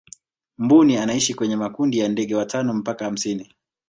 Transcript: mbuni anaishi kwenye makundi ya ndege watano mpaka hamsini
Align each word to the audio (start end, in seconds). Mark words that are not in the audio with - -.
mbuni 0.57 0.97
anaishi 0.97 1.33
kwenye 1.33 1.55
makundi 1.55 1.99
ya 1.99 2.09
ndege 2.09 2.35
watano 2.35 2.73
mpaka 2.73 3.05
hamsini 3.05 3.53